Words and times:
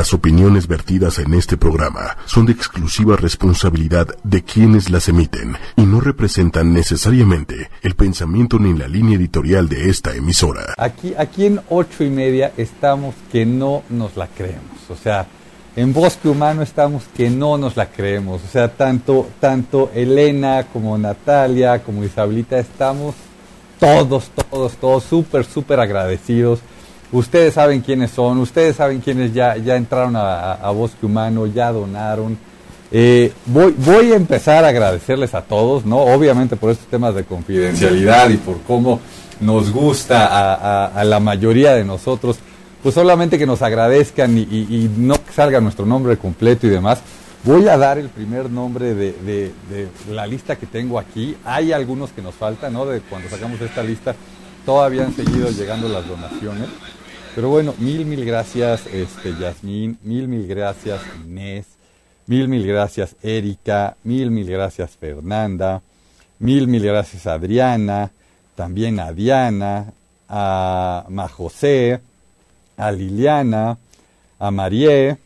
Las 0.00 0.14
opiniones 0.14 0.66
vertidas 0.66 1.18
en 1.18 1.34
este 1.34 1.58
programa 1.58 2.16
son 2.24 2.46
de 2.46 2.52
exclusiva 2.52 3.16
responsabilidad 3.16 4.08
de 4.24 4.42
quienes 4.42 4.88
las 4.88 5.10
emiten 5.10 5.58
y 5.76 5.82
no 5.82 6.00
representan 6.00 6.72
necesariamente 6.72 7.68
el 7.82 7.94
pensamiento 7.96 8.58
ni 8.58 8.72
la 8.72 8.88
línea 8.88 9.18
editorial 9.18 9.68
de 9.68 9.90
esta 9.90 10.14
emisora. 10.14 10.72
Aquí, 10.78 11.12
aquí 11.18 11.44
en 11.44 11.60
ocho 11.68 12.02
y 12.02 12.08
media 12.08 12.50
estamos 12.56 13.14
que 13.30 13.44
no 13.44 13.82
nos 13.90 14.16
la 14.16 14.26
creemos. 14.28 14.88
O 14.88 14.96
sea, 14.96 15.26
en 15.76 15.92
Bosque 15.92 16.30
Humano 16.30 16.62
estamos 16.62 17.02
que 17.14 17.28
no 17.28 17.58
nos 17.58 17.76
la 17.76 17.90
creemos. 17.90 18.40
O 18.42 18.48
sea, 18.50 18.68
tanto, 18.68 19.28
tanto 19.38 19.90
Elena 19.94 20.64
como 20.72 20.96
Natalia 20.96 21.82
como 21.82 22.04
Isabelita 22.04 22.58
estamos 22.58 23.14
todos, 23.78 24.30
todos, 24.30 24.76
todos 24.78 25.04
súper, 25.04 25.44
súper 25.44 25.78
agradecidos 25.78 26.60
Ustedes 27.12 27.54
saben 27.54 27.80
quiénes 27.80 28.12
son, 28.12 28.38
ustedes 28.38 28.76
saben 28.76 29.00
quiénes 29.00 29.34
ya, 29.34 29.56
ya 29.56 29.74
entraron 29.74 30.14
a, 30.16 30.70
Bosque 30.70 31.06
Humano, 31.06 31.46
ya 31.46 31.72
donaron. 31.72 32.38
Eh, 32.92 33.32
voy, 33.46 33.74
voy 33.76 34.12
a 34.12 34.16
empezar 34.16 34.64
a 34.64 34.68
agradecerles 34.68 35.34
a 35.34 35.42
todos, 35.42 35.84
¿no? 35.84 35.98
Obviamente 35.98 36.56
por 36.56 36.70
estos 36.70 36.86
temas 36.86 37.14
de 37.14 37.24
confidencialidad 37.24 38.30
y 38.30 38.36
por 38.36 38.60
cómo 38.62 39.00
nos 39.40 39.72
gusta 39.72 40.86
a, 40.86 41.04
la 41.04 41.18
mayoría 41.18 41.74
de 41.74 41.84
nosotros, 41.84 42.38
pues 42.82 42.94
solamente 42.94 43.38
que 43.38 43.46
nos 43.46 43.62
agradezcan 43.62 44.38
y, 44.38 44.90
no 44.96 45.16
salga 45.34 45.60
nuestro 45.60 45.86
nombre 45.86 46.16
completo 46.16 46.66
y 46.66 46.70
demás. 46.70 47.00
Voy 47.42 47.66
a 47.68 47.78
dar 47.78 47.96
el 47.98 48.10
primer 48.10 48.50
nombre 48.50 48.94
de, 48.94 49.12
de, 49.12 49.52
de, 49.70 49.88
la 50.10 50.26
lista 50.26 50.56
que 50.56 50.66
tengo 50.66 50.98
aquí. 50.98 51.34
Hay 51.44 51.72
algunos 51.72 52.10
que 52.10 52.20
nos 52.20 52.34
faltan, 52.34 52.74
¿no? 52.74 52.84
De 52.84 53.00
cuando 53.00 53.30
sacamos 53.30 53.60
esta 53.62 53.82
lista, 53.82 54.14
todavía 54.66 55.06
han 55.06 55.16
seguido 55.16 55.50
llegando 55.50 55.88
las 55.88 56.06
donaciones. 56.06 56.68
Pero 57.34 57.48
bueno, 57.48 57.74
mil, 57.78 58.04
mil 58.06 58.24
gracias, 58.24 58.86
este, 58.86 59.34
Yasmín, 59.36 59.98
mil, 60.02 60.26
mil 60.26 60.46
gracias, 60.48 61.00
Inés, 61.24 61.66
mil, 62.26 62.48
mil 62.48 62.66
gracias, 62.66 63.14
Erika, 63.22 63.96
mil, 64.02 64.30
mil 64.32 64.50
gracias, 64.50 64.90
Fernanda, 64.92 65.80
mil, 66.40 66.66
mil 66.66 66.84
gracias, 66.84 67.26
Adriana, 67.28 68.10
también 68.56 68.98
a 68.98 69.12
Diana, 69.12 69.92
a 70.28 71.06
Majosé, 71.08 72.00
a 72.76 72.90
Liliana, 72.90 73.78
a 74.38 74.50
Marie, 74.50 75.16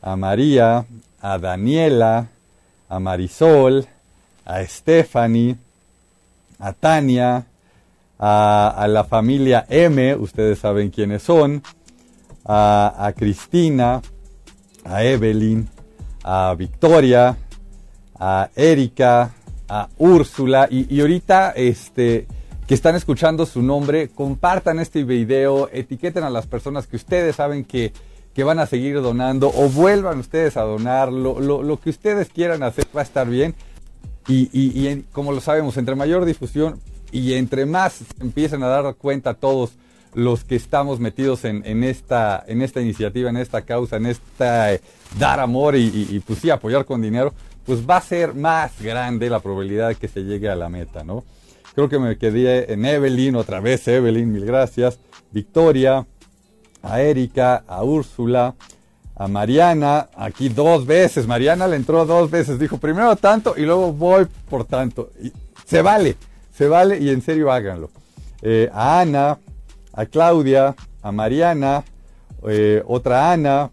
a 0.00 0.16
María, 0.16 0.86
a 1.20 1.38
Daniela, 1.38 2.28
a 2.88 2.98
Marisol, 2.98 3.86
a 4.44 4.64
Stephanie, 4.64 5.56
a 6.58 6.72
Tania, 6.72 7.44
a, 8.24 8.86
la 8.88 9.02
familia 9.02 9.66
M, 9.68 10.14
ustedes 10.14 10.60
saben 10.60 10.90
quiénes 10.90 11.24
son, 11.24 11.60
a, 12.44 13.12
Cristina, 13.16 14.00
a 14.84 15.02
Evelyn, 15.02 15.68
a 16.22 16.54
Victoria, 16.56 17.36
a 18.20 18.48
Erika, 18.54 19.32
a 19.68 19.88
Úrsula 19.98 20.68
y, 20.70 21.00
ahorita 21.00 21.50
este, 21.56 22.28
que 22.68 22.74
están 22.74 22.94
escuchando 22.94 23.44
su 23.44 23.60
nombre, 23.60 24.10
compartan 24.10 24.78
este 24.78 25.02
video, 25.02 25.68
etiqueten 25.72 26.22
a 26.22 26.30
las 26.30 26.46
personas 26.46 26.86
que 26.86 26.94
ustedes 26.94 27.36
saben 27.36 27.64
que, 27.64 27.92
van 28.44 28.60
a 28.60 28.66
seguir 28.66 29.02
donando 29.02 29.48
o 29.48 29.68
vuelvan 29.68 30.20
ustedes 30.20 30.56
a 30.56 30.62
donar, 30.62 31.12
lo, 31.12 31.80
que 31.80 31.90
ustedes 31.90 32.28
quieran 32.28 32.62
hacer 32.62 32.86
va 32.96 33.00
a 33.00 33.04
estar 33.04 33.28
bien. 33.28 33.56
Y, 34.28 34.48
y, 34.52 35.04
como 35.10 35.32
lo 35.32 35.40
sabemos, 35.40 35.76
entre 35.76 35.96
mayor 35.96 36.24
difusión, 36.24 36.78
y 37.12 37.34
entre 37.34 37.66
más 37.66 38.00
empiecen 38.20 38.62
a 38.62 38.68
dar 38.68 38.94
cuenta 38.96 39.34
todos 39.34 39.72
los 40.14 40.44
que 40.44 40.56
estamos 40.56 40.98
metidos 41.00 41.44
en, 41.44 41.84
esta, 41.84 42.42
en 42.46 42.60
esta 42.62 42.80
iniciativa, 42.80 43.30
en 43.30 43.36
esta 43.36 43.62
causa, 43.62 43.96
en 43.96 44.06
esta 44.06 44.72
eh, 44.74 44.80
dar 45.18 45.40
amor 45.40 45.76
y, 45.76 46.22
pues 46.26 46.44
apoyar 46.50 46.84
con 46.84 47.00
dinero, 47.00 47.32
pues 47.64 47.88
va 47.88 47.98
a 47.98 48.02
ser 48.02 48.34
más 48.34 48.72
grande 48.80 49.30
la 49.30 49.40
probabilidad 49.40 49.88
de 49.88 49.94
que 49.94 50.08
se 50.08 50.24
llegue 50.24 50.50
a 50.50 50.56
la 50.56 50.68
meta, 50.68 51.04
¿no? 51.04 51.24
Creo 51.74 51.88
que 51.88 51.98
me 51.98 52.18
quedé 52.18 52.72
en 52.72 52.84
Evelyn, 52.84 53.36
otra 53.36 53.60
vez 53.60 53.88
Evelyn, 53.88 54.30
mil 54.30 54.44
gracias, 54.44 54.98
Victoria, 55.30 56.06
a 56.82 57.00
Erika, 57.00 57.64
a 57.66 57.82
Úrsula, 57.82 58.54
a 59.14 59.28
Mariana, 59.28 60.08
aquí 60.14 60.50
dos 60.50 60.84
veces, 60.84 61.26
Mariana 61.26 61.66
le 61.66 61.76
entró 61.76 62.04
dos 62.04 62.30
veces, 62.30 62.58
dijo 62.58 62.76
primero 62.76 63.16
tanto 63.16 63.54
y 63.56 63.62
luego 63.62 63.92
voy 63.92 64.26
por 64.50 64.66
tanto. 64.66 65.10
Se 65.64 65.80
vale, 65.80 66.16
se 66.52 66.68
vale 66.68 66.98
y 66.98 67.08
en 67.10 67.22
serio 67.22 67.50
háganlo. 67.50 67.90
Eh, 68.42 68.70
a 68.72 69.00
Ana, 69.00 69.38
a 69.92 70.06
Claudia, 70.06 70.74
a 71.02 71.12
Mariana, 71.12 71.84
eh, 72.48 72.82
otra 72.86 73.32
Ana, 73.32 73.70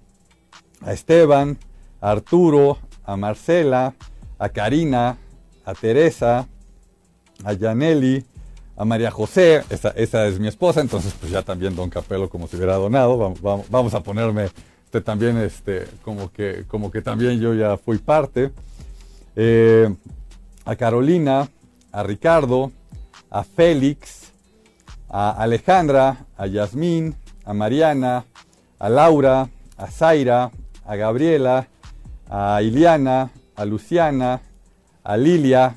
a 0.82 0.94
Esteban, 0.94 1.58
a 2.02 2.12
Arturo, 2.12 2.78
a 3.04 3.18
Marcela, 3.18 3.94
a 4.38 4.50
Karina, 4.50 5.18
a 5.66 5.74
Teresa, 5.74 6.48
a 7.44 7.54
Yaneli, 7.54 8.24
a 8.78 8.86
María 8.86 9.12
José, 9.12 9.64
esa, 9.70 10.28
es 10.28 10.40
mi 10.40 10.48
esposa, 10.48 10.80
entonces 10.80 11.14
pues 11.20 11.32
ya 11.32 11.42
también 11.42 11.76
Don 11.76 11.90
Capelo 11.90 12.30
como 12.30 12.48
si 12.48 12.56
hubiera 12.56 12.76
donado, 12.76 13.36
vamos, 13.70 13.94
a 13.94 14.00
ponerme 14.02 14.50
este, 14.86 15.02
también 15.02 15.38
este, 15.38 15.86
como, 16.02 16.32
que, 16.32 16.64
como 16.68 16.90
que 16.90 17.02
también 17.02 17.42
yo 17.42 17.54
ya 17.54 17.78
fui 17.78 17.98
parte, 17.98 18.52
eh, 19.36 19.94
a 20.64 20.76
Carolina, 20.78 21.50
a 21.92 22.04
Ricardo, 22.04 22.72
a 23.30 23.44
Félix, 23.44 24.32
a 25.10 25.32
Alejandra, 25.32 26.26
a 26.38 26.48
Yasmín, 26.48 27.16
a 27.46 27.54
Mariana, 27.54 28.26
a 28.80 28.90
Laura, 28.90 29.50
a 29.78 29.88
Zaira, 29.88 30.52
a 30.86 30.96
Gabriela, 30.96 31.68
a 32.30 32.62
Iliana, 32.62 33.32
a 33.56 33.66
Luciana, 33.66 34.42
a 35.04 35.18
Lilia 35.18 35.76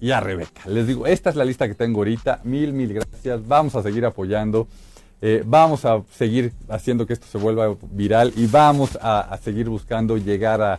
y 0.00 0.10
a 0.10 0.20
Rebeca. 0.20 0.62
Les 0.66 0.86
digo, 0.86 1.06
esta 1.06 1.30
es 1.30 1.36
la 1.36 1.44
lista 1.44 1.66
que 1.66 1.74
tengo 1.74 2.00
ahorita. 2.00 2.40
Mil, 2.44 2.72
mil 2.72 2.94
gracias. 2.94 3.46
Vamos 3.46 3.74
a 3.74 3.82
seguir 3.82 4.04
apoyando. 4.04 4.68
Eh, 5.22 5.42
vamos 5.46 5.84
a 5.84 6.02
seguir 6.12 6.52
haciendo 6.68 7.06
que 7.06 7.14
esto 7.14 7.26
se 7.26 7.38
vuelva 7.38 7.74
viral 7.90 8.32
y 8.36 8.46
vamos 8.46 8.98
a, 9.00 9.38
seguir 9.42 9.68
buscando 9.68 10.18
llegar 10.18 10.60
a, 10.60 10.78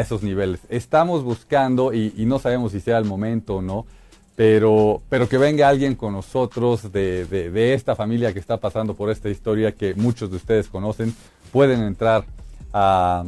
esos 0.00 0.22
niveles. 0.22 0.60
Estamos 0.68 1.22
buscando, 1.22 1.92
y, 1.92 2.12
no 2.26 2.38
sabemos 2.38 2.72
si 2.72 2.80
sea 2.80 2.98
el 2.98 3.04
momento 3.04 3.56
o 3.56 3.62
no, 3.62 3.86
pero, 4.34 5.00
pero 5.08 5.28
que 5.28 5.38
venga 5.38 5.68
alguien 5.68 5.94
con 5.94 6.12
nosotros 6.12 6.92
de, 6.92 7.24
de, 7.24 7.74
esta 7.74 7.96
familia 7.96 8.32
que 8.32 8.38
está 8.38 8.58
pasando 8.58 8.94
por 8.94 9.10
esta 9.10 9.30
historia 9.30 9.72
que 9.72 9.94
muchos 9.94 10.30
de 10.30 10.36
ustedes 10.36 10.68
conocen, 10.68 11.14
pueden 11.52 11.82
entrar 11.82 12.26
a, 12.72 13.24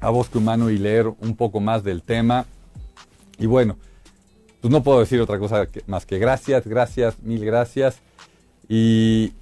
a 0.00 0.10
Bosque 0.10 0.38
Humano 0.38 0.70
y 0.70 0.78
leer 0.78 1.08
un 1.08 1.34
poco 1.36 1.58
más 1.60 1.82
del 1.82 2.02
tema. 2.02 2.46
Y 3.38 3.46
bueno, 3.46 3.76
pues 4.60 4.70
no 4.70 4.82
puedo 4.82 5.00
decir 5.00 5.20
otra 5.20 5.38
cosa 5.38 5.66
más 5.86 6.06
que 6.06 6.18
gracias, 6.18 6.66
gracias, 6.66 7.20
mil 7.20 7.44
gracias. 7.44 7.98
Y 8.68 9.32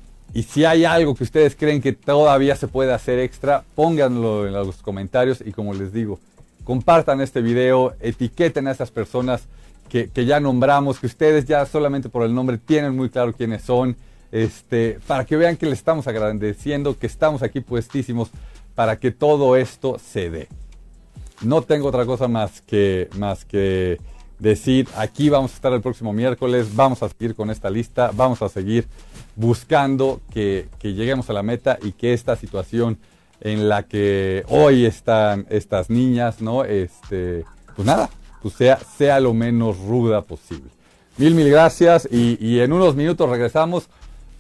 si 0.49 0.65
hay 0.65 0.85
algo 0.85 1.15
que 1.15 1.25
ustedes 1.25 1.57
creen 1.57 1.81
que 1.81 1.93
todavía 1.93 2.57
se 2.57 2.69
puede 2.69 2.93
hacer 2.93 3.19
extra, 3.19 3.65
pónganlo 3.75 4.47
en 4.47 4.53
los 4.53 4.77
comentarios 4.83 5.43
y 5.45 5.53
como 5.53 5.75
les 5.75 5.93
digo, 5.93 6.19
compartan 6.67 7.21
este 7.21 7.43
video, 7.43 7.95
etiqueten 8.01 8.67
a 8.67 8.73
estas 8.73 8.91
personas 8.91 9.47
que, 9.89 10.11
ya 10.27 10.41
nombramos, 10.41 10.99
que 10.99 11.07
ustedes 11.07 11.47
ya 11.47 11.65
solamente 11.65 12.09
por 12.09 12.25
el 12.25 12.35
nombre 12.35 12.59
tienen 12.59 12.97
muy 12.97 13.09
claro 13.09 13.33
quiénes 13.33 13.63
son, 13.63 13.97
este, 14.33 14.99
para 15.07 15.25
que 15.25 15.37
vean 15.37 15.57
que 15.57 15.67
les 15.67 15.79
estamos 15.79 16.09
agradeciendo, 16.09 16.99
que 16.99 17.07
estamos 17.07 17.45
aquí 17.45 17.61
puestísimos 17.61 18.31
para 18.75 18.99
que 18.99 19.13
todo 19.13 19.55
esto 19.55 19.99
se 20.01 20.29
dé. 20.29 20.49
No 21.41 21.63
tengo 21.63 21.87
otra 21.87 22.05
cosa 22.05 22.27
más 22.27 22.61
que, 22.63 23.09
más 23.17 23.45
que 23.45 24.01
decir, 24.41 24.89
aquí 24.97 25.29
vamos 25.29 25.53
a 25.53 25.55
estar 25.55 25.73
el 25.73 25.81
próximo 25.81 26.13
miércoles, 26.13 26.75
vamos 26.75 27.01
a 27.05 27.09
seguir 27.09 27.37
con 27.37 27.49
esta 27.51 27.71
lista, 27.71 28.11
vamos 28.13 28.43
a 28.43 28.49
seguir 28.49 28.89
buscando 29.37 30.21
que, 30.33 30.67
que 30.81 30.95
lleguemos 30.95 31.31
a 31.31 31.33
la 31.33 31.45
meta 31.45 31.79
y 31.81 31.93
que 31.93 32.13
esta 32.13 32.35
situación 32.35 32.99
en 33.41 33.69
la 33.69 33.85
que 33.85 34.45
hoy 34.49 34.85
están 34.85 35.47
estas 35.51 35.91
niñas, 35.91 36.41
¿no? 36.41 36.65
Este, 36.65 37.45
pues 37.75 37.87
nada, 37.87 38.11
pues 38.43 38.55
sea, 38.55 38.79
sea 38.79 39.21
lo 39.21 39.35
menos 39.35 39.79
ruda 39.79 40.23
posible. 40.23 40.71
Mil, 41.19 41.35
mil 41.35 41.51
gracias 41.51 42.09
y, 42.11 42.61
en 42.61 42.73
unos 42.73 42.95
minutos 42.95 43.29
regresamos 43.29 43.89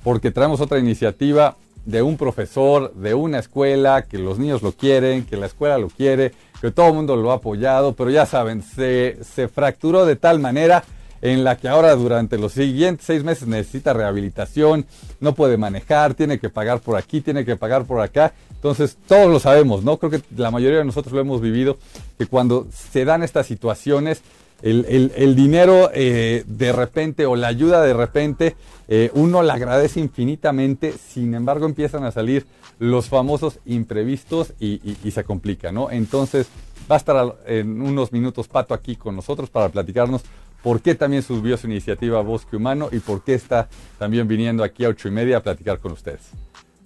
porque 0.05 0.31
traemos 0.31 0.61
otra 0.61 0.79
iniciativa 0.79 1.56
de 1.85 2.03
un 2.03 2.17
profesor, 2.17 2.93
de 2.94 3.15
una 3.15 3.38
escuela, 3.38 4.03
que 4.03 4.19
los 4.19 4.38
niños 4.38 4.62
lo 4.62 4.73
quieren, 4.73 5.25
que 5.25 5.37
la 5.37 5.47
escuela 5.47 5.79
lo 5.79 5.88
quiere, 5.88 6.32
que 6.61 6.70
todo 6.70 6.88
el 6.88 6.94
mundo 6.94 7.17
lo 7.17 7.31
ha 7.31 7.37
apoyado, 7.37 7.94
pero 7.94 8.11
ya 8.11 8.26
saben, 8.26 8.62
se, 8.62 9.19
se 9.23 9.49
fracturó 9.49 10.05
de 10.05 10.17
tal 10.17 10.38
manera 10.38 10.85
en 11.23 11.45
la 11.45 11.57
que 11.57 11.69
ahora 11.69 11.95
durante 11.95 12.39
los 12.39 12.53
siguientes 12.53 13.07
seis 13.07 13.25
meses 13.25 13.49
necesita 13.49 13.93
rehabilitación, 13.93 14.87
no 15.21 15.35
puede 15.35 15.57
manejar, 15.57 16.15
tiene 16.15 16.39
que 16.39 16.51
pagar 16.51 16.81
por 16.81 16.97
aquí, 16.97 17.21
tiene 17.21 17.45
que 17.45 17.57
pagar 17.57 17.85
por 17.85 18.01
acá. 18.01 18.33
Entonces, 18.51 18.97
todos 19.07 19.31
lo 19.31 19.41
sabemos, 19.41 19.85
¿no? 19.85 19.99
Creo 19.99 20.11
que 20.11 20.23
la 20.37 20.51
mayoría 20.51 20.79
de 20.79 20.85
nosotros 20.85 21.13
lo 21.13 21.21
hemos 21.21 21.41
vivido, 21.41 21.79
que 22.19 22.27
cuando 22.27 22.67
se 22.71 23.05
dan 23.05 23.23
estas 23.23 23.47
situaciones, 23.47 24.23
el, 24.63 25.37
dinero 25.37 25.91
eh, 25.93 26.43
de 26.47 26.73
repente 26.73 27.27
o 27.27 27.37
la 27.37 27.49
ayuda 27.49 27.83
de 27.83 27.93
repente, 27.93 28.57
eh, 28.89 29.11
uno 29.15 29.43
la 29.43 29.55
agradece 29.55 30.01
infinitamente, 30.01 30.93
sin 30.93 31.35
embargo 31.35 31.67
empiezan 31.67 32.05
a 32.05 32.11
salir 32.11 32.47
los 32.79 33.09
famosos 33.09 33.59
imprevistos 33.67 34.55
y, 34.59 34.97
y 35.05 35.11
se 35.11 35.25
complica, 35.25 35.73
¿no? 35.73 35.91
Entonces, 35.91 36.49
va 36.91 36.97
a 36.97 36.99
estar 36.99 37.37
en 37.47 37.81
unos 37.81 38.13
minutos 38.13 38.49
Pato 38.49 38.75
aquí 38.75 38.97
con 38.97 39.17
nosotros 39.17 39.51
para 39.51 39.69
platicarnos 39.69 40.23
por 40.67 40.83
qué 40.83 40.97
también 40.97 41.23
subió 41.23 41.57
su 41.57 41.69
iniciativa 41.69 42.21
Bosque 42.23 42.57
Humano 42.57 42.89
y 42.91 42.99
por 42.99 43.23
qué 43.23 43.35
está 43.35 43.69
también 44.01 44.27
viniendo 44.27 44.65
aquí 44.65 44.85
a 44.85 44.89
ocho 44.89 45.07
y 45.07 45.13
media 45.13 45.37
a 45.37 45.41
platicar 45.41 45.79
con 45.79 45.93
ustedes. 45.93 46.23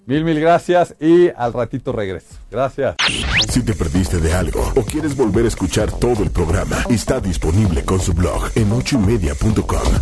Mil, 0.05 0.23
mil 0.23 0.39
gracias 0.39 0.93
y 0.99 1.29
al 1.29 1.51
ratito 1.51 1.91
regreso. 1.91 2.35
Gracias. 2.51 2.95
Si 3.49 3.63
te 3.65 3.73
perdiste 3.73 4.19
de 4.19 4.35
algo 4.35 4.71
o 4.75 4.83
quieres 4.83 5.17
volver 5.17 5.45
a 5.45 5.47
escuchar 5.47 5.91
todo 5.91 6.21
el 6.21 6.29
programa, 6.29 6.77
está 6.91 7.19
disponible 7.19 7.83
con 7.83 7.99
su 7.99 8.13
blog 8.13 8.51
en 8.53 8.71
ochoymedia.com. 8.71 9.93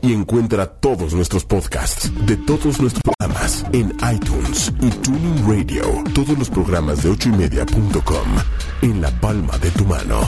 Y 0.00 0.14
encuentra 0.14 0.64
todos 0.64 1.12
nuestros 1.12 1.44
podcasts 1.44 2.10
de 2.24 2.38
todos 2.38 2.80
nuestros 2.80 3.02
programas 3.02 3.66
en 3.74 3.94
iTunes 4.14 4.72
y 4.80 4.88
Tuning 4.88 5.46
Radio. 5.46 5.84
Todos 6.14 6.38
los 6.38 6.48
programas 6.48 7.02
de 7.02 7.10
ochoymedia.com 7.10 8.28
en 8.80 9.02
la 9.02 9.10
palma 9.20 9.58
de 9.58 9.70
tu 9.72 9.84
mano. 9.84 10.20